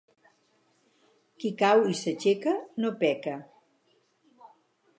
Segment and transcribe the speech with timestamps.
[1.43, 2.55] Qui cau i s'aixeca,
[2.85, 3.35] no peca.